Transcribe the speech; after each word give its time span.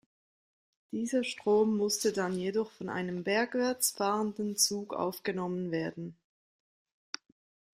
Dieser 0.91 1.23
Strom 1.23 1.77
musste 1.77 2.11
dann 2.11 2.35
jedoch 2.35 2.71
von 2.71 2.89
einem 2.89 3.23
bergwärts 3.23 3.91
fahrenden 3.91 4.57
Zug 4.57 4.95
aufgenommen 4.95 5.69
werden. 5.69 6.15